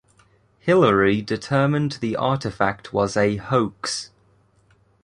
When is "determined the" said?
1.21-2.15